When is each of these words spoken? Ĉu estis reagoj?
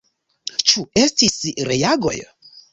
Ĉu 0.71 0.85
estis 1.03 1.39
reagoj? 1.73 2.19